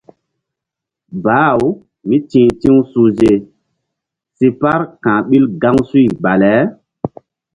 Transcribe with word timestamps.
Bah-u 1.23 1.67
mí 2.07 2.17
ti̧h 2.29 2.51
ti̧w 2.61 2.77
suhze 2.91 3.31
si 4.35 4.47
par 4.59 4.81
ka̧h 5.03 5.21
ɓil 5.27 5.45
gaŋsuy 5.61 6.07
bale. 6.23 6.53